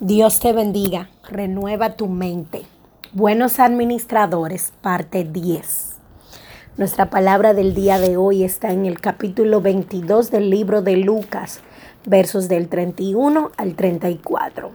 [0.00, 2.62] Dios te bendiga, renueva tu mente.
[3.12, 5.98] Buenos administradores, parte 10.
[6.76, 11.60] Nuestra palabra del día de hoy está en el capítulo 22 del libro de Lucas,
[12.06, 14.72] versos del 31 al 34.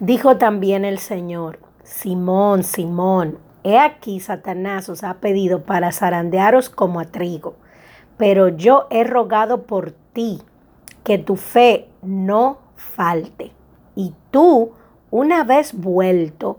[0.00, 7.00] Dijo también el Señor, Simón, Simón, he aquí Satanás os ha pedido para zarandearos como
[7.00, 7.54] a trigo,
[8.18, 10.42] pero yo he rogado por ti
[11.04, 13.52] que tu fe no falte
[13.96, 14.72] y tú,
[15.10, 16.58] una vez vuelto,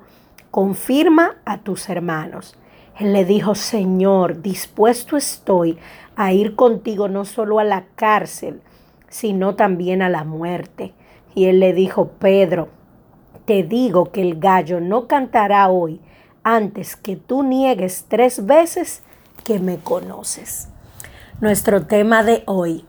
[0.52, 2.56] confirma a tus hermanos.
[2.98, 5.78] Él le dijo, Señor, dispuesto estoy
[6.16, 8.62] a ir contigo no solo a la cárcel,
[9.10, 10.94] sino también a la muerte.
[11.34, 12.70] Y él le dijo, Pedro,
[13.46, 16.00] te digo que el gallo no cantará hoy
[16.44, 19.04] antes que tú niegues tres veces
[19.44, 20.70] que me conoces.
[21.42, 22.86] Nuestro tema de hoy,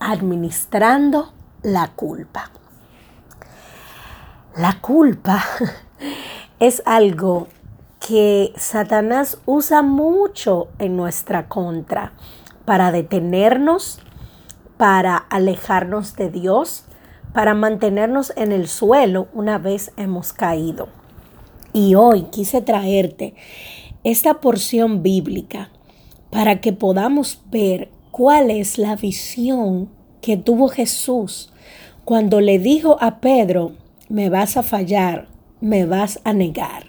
[0.00, 2.50] administrando la culpa.
[4.56, 5.44] La culpa
[6.58, 7.46] es algo
[8.04, 12.14] que Satanás usa mucho en nuestra contra
[12.64, 14.00] para detenernos,
[14.76, 16.84] para alejarnos de Dios,
[17.32, 20.88] para mantenernos en el suelo una vez hemos caído.
[21.72, 23.36] Y hoy quise traerte
[24.02, 25.70] esta porción bíblica
[26.30, 31.52] para que podamos ver cuál es la visión que tuvo Jesús
[32.04, 33.72] cuando le dijo a Pedro,
[34.10, 35.28] me vas a fallar,
[35.60, 36.84] me vas a negar.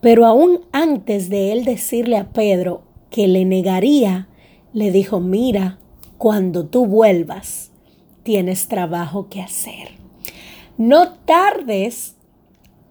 [0.00, 4.28] Pero aún antes de él decirle a Pedro que le negaría,
[4.72, 5.78] le dijo, mira,
[6.18, 7.72] cuando tú vuelvas,
[8.22, 9.88] tienes trabajo que hacer.
[10.76, 12.16] No tardes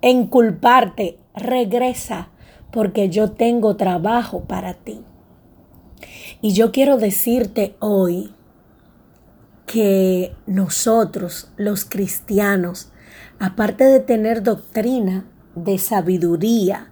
[0.01, 2.29] en culparte, regresa,
[2.71, 5.01] porque yo tengo trabajo para ti.
[6.41, 8.31] Y yo quiero decirte hoy
[9.67, 12.91] que nosotros, los cristianos,
[13.39, 16.91] aparte de tener doctrina, de sabiduría,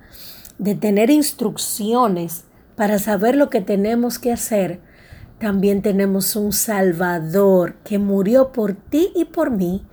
[0.58, 4.80] de tener instrucciones para saber lo que tenemos que hacer,
[5.40, 9.86] también tenemos un Salvador que murió por ti y por mí,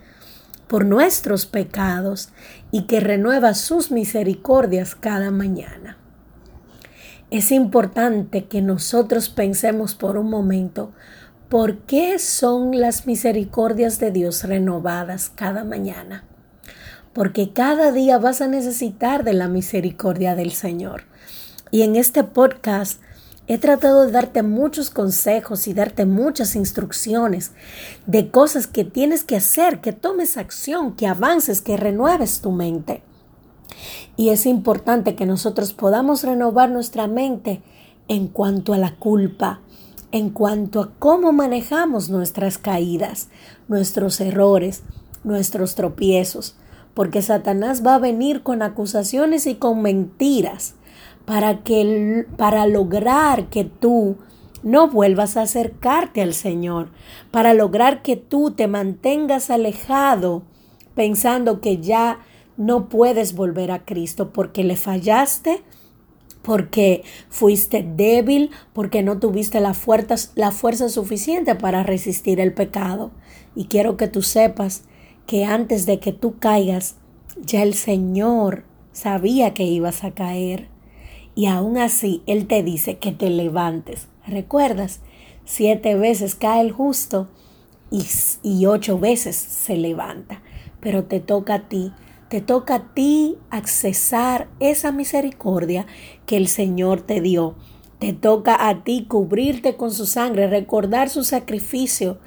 [0.67, 2.29] por nuestros pecados,
[2.71, 5.97] y que renueva sus misericordias cada mañana.
[7.29, 10.93] Es importante que nosotros pensemos por un momento
[11.51, 16.23] por qué son las misericordias de Dios renovadas cada mañana
[17.13, 21.03] porque cada día vas a necesitar de la misericordia del Señor.
[21.71, 23.01] Y en este podcast
[23.47, 27.51] he tratado de darte muchos consejos y darte muchas instrucciones
[28.05, 33.03] de cosas que tienes que hacer, que tomes acción, que avances, que renueves tu mente.
[34.15, 37.61] Y es importante que nosotros podamos renovar nuestra mente
[38.07, 39.61] en cuanto a la culpa,
[40.11, 43.29] en cuanto a cómo manejamos nuestras caídas,
[43.67, 44.83] nuestros errores,
[45.23, 46.55] nuestros tropiezos
[46.93, 50.75] porque Satanás va a venir con acusaciones y con mentiras
[51.25, 54.17] para que para lograr que tú
[54.63, 56.89] no vuelvas a acercarte al Señor,
[57.31, 60.43] para lograr que tú te mantengas alejado
[60.93, 62.19] pensando que ya
[62.57, 65.63] no puedes volver a Cristo porque le fallaste,
[66.41, 73.11] porque fuiste débil, porque no tuviste la fuerza, la fuerza suficiente para resistir el pecado.
[73.55, 74.83] Y quiero que tú sepas
[75.25, 76.95] que antes de que tú caigas,
[77.37, 80.67] ya el Señor sabía que ibas a caer
[81.35, 84.07] y aún así Él te dice que te levantes.
[84.27, 84.99] ¿Recuerdas?
[85.45, 87.29] Siete veces cae el justo
[87.89, 88.05] y,
[88.43, 90.41] y ocho veces se levanta.
[90.79, 91.93] Pero te toca a ti,
[92.31, 95.85] te toca a ti accesar esa misericordia
[96.25, 97.55] que el Señor te dio.
[97.99, 102.19] Te toca a ti cubrirte con su sangre, recordar su sacrificio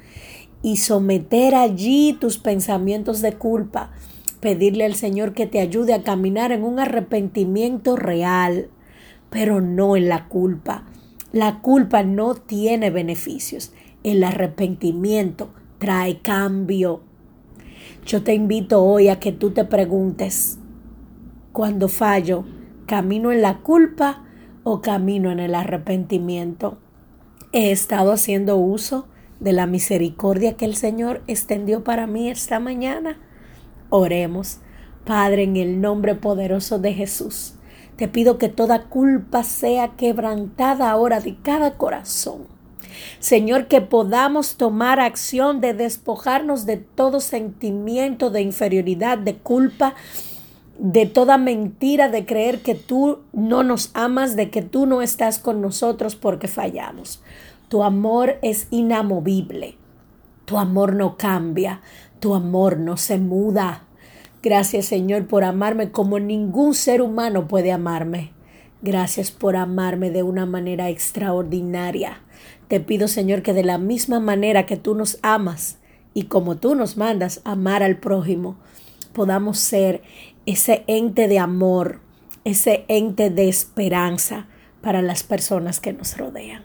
[0.61, 3.93] y someter allí tus pensamientos de culpa,
[4.41, 8.69] pedirle al Señor que te ayude a caminar en un arrepentimiento real,
[9.31, 10.85] pero no en la culpa.
[11.31, 13.73] La culpa no tiene beneficios.
[14.03, 15.49] El arrepentimiento
[15.79, 17.01] trae cambio.
[18.05, 20.59] Yo te invito hoy a que tú te preguntes,
[21.51, 22.45] cuando fallo,
[22.85, 24.23] ¿camino en la culpa
[24.63, 26.77] o camino en el arrepentimiento?
[27.51, 29.07] He estado haciendo uso
[29.39, 33.17] de la misericordia que el Señor extendió para mí esta mañana.
[33.89, 34.59] Oremos.
[35.03, 37.55] Padre, en el nombre poderoso de Jesús,
[37.95, 42.54] te pido que toda culpa sea quebrantada ahora de cada corazón.
[43.19, 49.95] Señor, que podamos tomar acción de despojarnos de todo sentimiento de inferioridad, de culpa,
[50.77, 55.39] de toda mentira de creer que tú no nos amas, de que tú no estás
[55.39, 57.21] con nosotros porque fallamos.
[57.69, 59.77] Tu amor es inamovible.
[60.45, 61.81] Tu amor no cambia.
[62.19, 63.83] Tu amor no se muda.
[64.43, 68.31] Gracias Señor por amarme como ningún ser humano puede amarme.
[68.81, 72.21] Gracias por amarme de una manera extraordinaria.
[72.67, 75.77] Te pido Señor que de la misma manera que tú nos amas
[76.13, 78.57] y como tú nos mandas amar al prójimo,
[79.13, 80.01] podamos ser
[80.45, 81.99] ese ente de amor,
[82.43, 84.47] ese ente de esperanza
[84.81, 86.63] para las personas que nos rodean.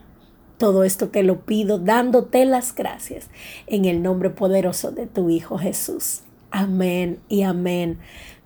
[0.59, 3.31] Todo esto te lo pido dándote las gracias
[3.67, 6.21] en el nombre poderoso de tu Hijo Jesús.
[6.51, 7.99] Amén y amén.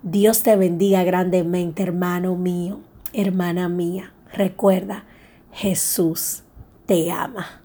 [0.03, 2.81] Dios te bendiga grandemente, hermano mío,
[3.13, 4.13] hermana mía.
[4.33, 5.05] Recuerda,
[5.51, 6.44] Jesús
[6.87, 7.64] te ama.